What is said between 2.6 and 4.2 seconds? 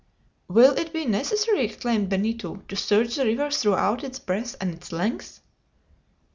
"to search the river throughout its